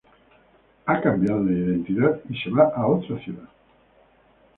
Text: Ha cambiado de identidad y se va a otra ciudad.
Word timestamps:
Ha 0.87 0.99
cambiado 0.99 1.43
de 1.45 1.53
identidad 1.53 2.21
y 2.27 2.35
se 2.35 2.49
va 2.49 2.69
a 2.75 2.87
otra 2.87 3.19
ciudad. 3.19 3.47